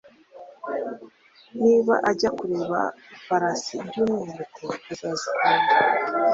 [1.61, 2.79] Niba ajya kureba
[3.17, 5.75] ifarasi By'umwihariko arazikunda